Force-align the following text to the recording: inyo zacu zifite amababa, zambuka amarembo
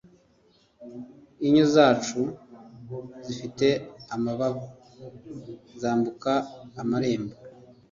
inyo 1.47 1.63
zacu 1.75 2.21
zifite 3.25 3.67
amababa, 4.15 4.63
zambuka 5.81 6.31
amarembo 6.81 7.35